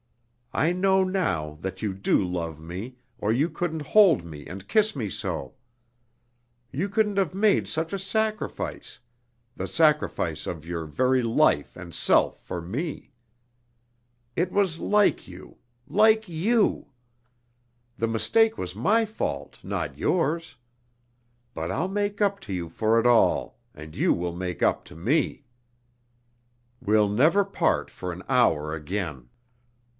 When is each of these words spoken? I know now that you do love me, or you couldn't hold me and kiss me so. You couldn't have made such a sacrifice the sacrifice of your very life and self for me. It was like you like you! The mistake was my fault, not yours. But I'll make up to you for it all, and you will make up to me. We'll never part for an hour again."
I 0.53 0.73
know 0.73 1.03
now 1.03 1.59
that 1.61 1.81
you 1.83 1.93
do 1.93 2.25
love 2.25 2.59
me, 2.59 2.95
or 3.19 3.31
you 3.31 3.49
couldn't 3.49 3.83
hold 3.93 4.25
me 4.25 4.47
and 4.47 4.67
kiss 4.67 4.95
me 4.97 5.09
so. 5.09 5.53
You 6.71 6.89
couldn't 6.89 7.17
have 7.17 7.33
made 7.35 7.69
such 7.69 7.93
a 7.93 7.99
sacrifice 7.99 8.99
the 9.55 9.67
sacrifice 9.67 10.47
of 10.47 10.65
your 10.65 10.85
very 10.85 11.21
life 11.21 11.77
and 11.77 11.93
self 11.93 12.41
for 12.43 12.61
me. 12.61 13.11
It 14.35 14.51
was 14.51 14.79
like 14.79 15.25
you 15.27 15.59
like 15.87 16.27
you! 16.27 16.89
The 17.95 18.07
mistake 18.07 18.57
was 18.57 18.75
my 18.75 19.05
fault, 19.05 19.59
not 19.63 19.97
yours. 19.97 20.57
But 21.53 21.71
I'll 21.71 21.87
make 21.87 22.21
up 22.21 22.41
to 22.41 22.53
you 22.53 22.67
for 22.67 22.99
it 22.99 23.05
all, 23.07 23.59
and 23.73 23.95
you 23.95 24.13
will 24.13 24.35
make 24.35 24.61
up 24.63 24.83
to 24.85 24.95
me. 24.95 25.45
We'll 26.81 27.07
never 27.09 27.45
part 27.45 27.89
for 27.89 28.11
an 28.11 28.23
hour 28.27 28.73
again." 28.75 29.29